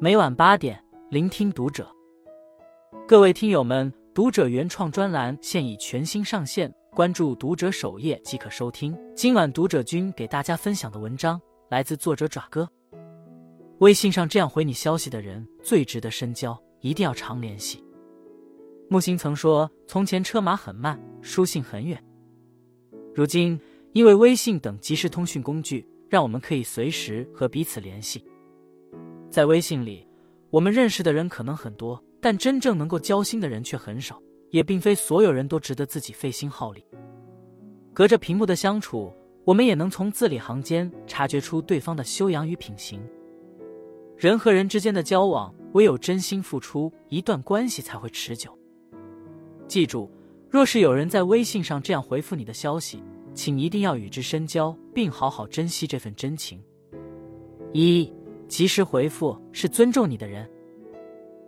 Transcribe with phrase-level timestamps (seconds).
[0.00, 1.88] 每晚八点，聆听读者。
[3.06, 8.96] 各位听友们，读者原创专栏现已全新上线，关注读者首页即可收听。
[9.14, 12.68] 今晚读者君给大家分享的文章来自作者爪哥。
[13.78, 17.82] 微信上这样回你消息的人最值得深交，一定要常联系。
[18.90, 22.02] 木星曾说：“从前车马很慢，书信很远。
[23.14, 23.58] 如今，
[23.92, 28.24] 因为微信等即时通讯工具，让我们可以随时和彼此联系。
[29.34, 30.06] 在微信里，
[30.48, 36.86] 我们认识的人可能很多。”但真正能够交心的人却很少，也并非所有人都值得自己费心耗力。
[37.92, 39.12] 隔着屏幕的相处，
[39.44, 43.02] 我们也能从字里行间察觉出对方的修养与品行。
[44.16, 48.56] 人和人之间的交往，唯有真心付出，一段关系才会持久。
[49.66, 50.08] 记住，
[50.48, 53.02] 若是有人在微信上这样回复你的消息，
[53.34, 56.62] 请一定要与之深交，并好好珍惜这份真情。
[57.72, 58.10] 一，
[58.48, 60.48] 及时回复是尊重你的人。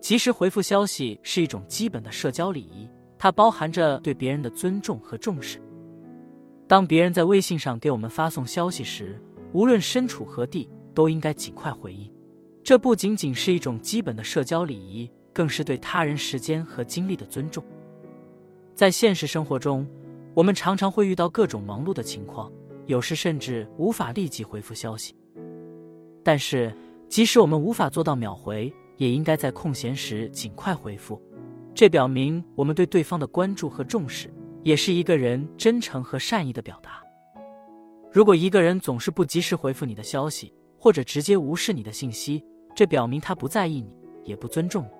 [0.00, 5.60] 及时回复消息是一种基本的社交礼仪，它包含着对别人的尊重和重视。
[6.66, 9.20] 当别人在微信上给我们发送消息时，
[9.52, 12.12] 无论身处何地，都应该尽快回应。
[12.62, 17.64] 这不仅仅是一种基本的社交礼仪，更是对他人时间和精力的尊重。
[18.74, 19.88] 在现实生活中，
[20.34, 22.52] 我们常常会遇到各种忙碌的情况，
[22.86, 25.16] 有时甚至无法立即回复消息。
[26.28, 26.70] 但是，
[27.08, 31.18] 即使我们无法做到秒回，也应该在空闲时尽快回复，
[31.74, 34.30] 这表明我们对对方的关注和重视，
[34.62, 37.02] 也是一个人真诚和善意的表达。
[38.12, 44.90] 如果一个人总是不及时回复你的消息，或者直接无视你的信息，这表明他不在意你，也不尊重你。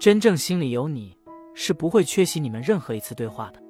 [0.00, 1.16] 真正心里有你，
[1.54, 3.62] 是不会缺席你们任何一次对话的。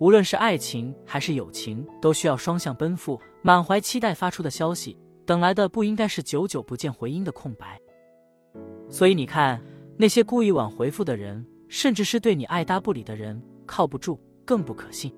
[0.00, 7.80] 无论是爱情还是友情，都需要双向奔赴，满怀期待发出的消息，等来的不应该是久久不见回音的空白。
[8.88, 9.60] 所以你看，
[9.96, 15.12] 那些故意晚回复的人，甚至是对你爱答不理的人，靠不住，更不可信。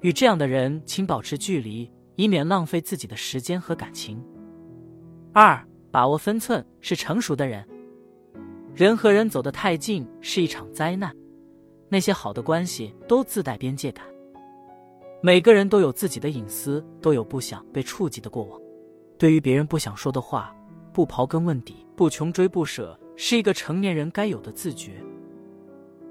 [0.00, 4.22] 与这样的人，请保持距离，以免浪费自己的时间和感情。
[5.32, 7.66] 二，把握分寸是成熟的人。
[8.74, 11.14] 人和人走得太近是一场灾难。
[11.88, 14.04] 那些好的关系都自带边界感。
[15.22, 18.60] 每个人都有自己的隐私，都有不想被触及的过往。
[19.18, 20.54] 对于别人不想说的话，
[20.92, 21.86] 不刨根问底。
[21.96, 25.02] 不穷追不舍是一个成年人该有的自觉。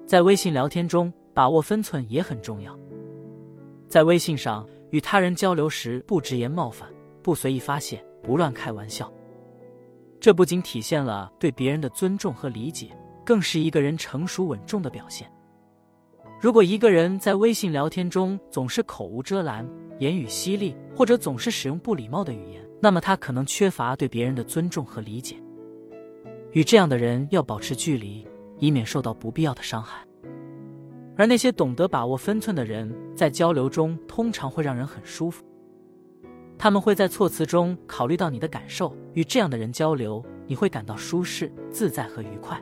[0.08, 2.76] 在微信聊天中，把握分寸也很重要。
[3.88, 6.90] 在微信上与他人交流时，不直言冒犯，
[7.22, 9.14] 不随意发泄，不乱开玩笑。
[10.20, 12.90] 这不仅体现了对别人的尊重和理解，
[13.24, 15.32] 更是一个人成熟稳重的表现。
[16.42, 25.38] 如果一个人在微信聊天中总是口无遮拦、言语犀利，或者总是使用不礼貌的语言，那么他可能缺乏对别人的尊重和理解。
[26.52, 28.24] 与这样的人要保持距离，
[28.60, 30.06] 以免受到不必要的伤害。
[31.18, 35.44] 而那些懂得把握分寸的人，在交流中通常会让人很舒服。
[36.60, 42.62] 他们会在措辞中考虑到你的感受，与这样的人交流，你会感到舒适、自在和愉快。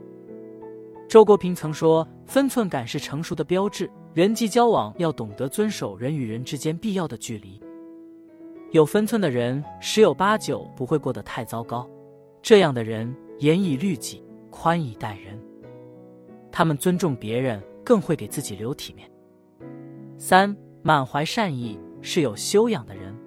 [1.09, 7.61] 周国平曾说：“分寸感是成熟的标志，人际交往要懂得遵守人与人之间必要的距离。
[8.73, 11.89] 有分寸的人，十有八九不会过得太糟糕。
[12.41, 15.37] 这样的人。”严以律己，宽以待人。
[16.49, 19.11] 他们尊重别人，更会给自己留体面。
[20.17, 23.13] 三，满怀善意是有修养的人。《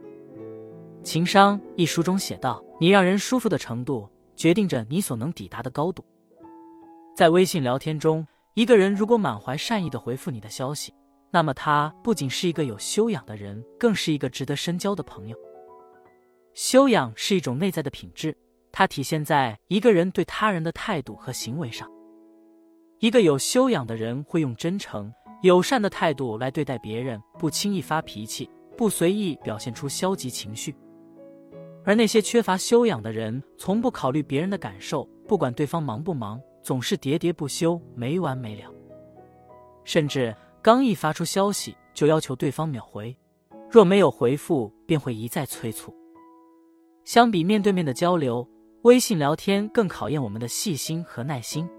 [1.03, 6.03] 情商》一书中写道：“你让人舒服的程度，决定着你所能抵达的高度。”
[7.15, 10.95] 在微信聊天中，一个人如果满怀善意的回复你的消息，
[11.37, 15.37] 那么他不仅是一个有修养的人，更是一个值得深交的朋友。
[16.55, 18.35] 修养是一种内在的品质。
[18.73, 21.87] 它体现在一个人对他人的态度和行为上。
[23.01, 30.75] 一个有修养的人会用真诚、友善的态度来对待别人，不轻易发脾气，不随意表现出消极情绪。
[31.85, 38.73] 而那些缺乏修养的人，从不考虑别人的感受，不管对方忙不忙，总是喋喋不休，没完没了。
[39.85, 40.35] 甚至
[40.67, 43.17] 刚一发出消息，就要求对方秒回，
[43.71, 45.95] 若没有回复，便会一再催促。
[47.05, 48.45] 相比面对面的交流，
[48.83, 51.71] 微信聊天更考验我们的细心和耐心，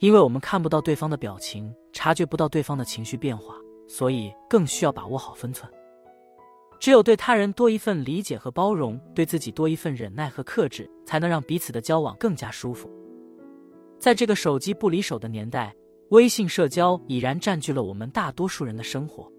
[0.00, 3.54] 因为我们看不到对方的表情，察觉不到对方的情绪变化，
[3.86, 5.72] 所以更需要把握好分寸。
[6.80, 12.90] 只有对他人多一份理解和包容，对自己多一份忍耐和克制，才能让彼此的交往更加舒服。
[13.96, 15.72] 在这个手机不离手的年代，
[16.10, 19.30] 微信社交已然占据了我们大多数人的生活。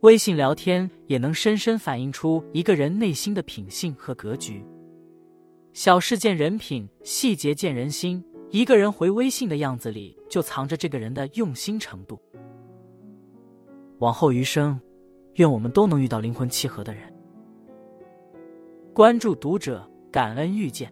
[0.00, 4.64] 微信聊天也能深深反映出一个人内心的品性和格局。
[5.72, 8.24] 小事见人品，细节见人心。
[8.50, 12.18] 一个人回微信的样子里，就藏着这个人的用心程度。
[13.98, 14.80] 往后余生，
[15.34, 17.12] 愿我们都能遇到灵魂契合的人。
[18.94, 20.90] 关注读者，感恩遇见。